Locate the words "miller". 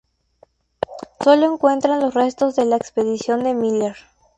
3.53-3.97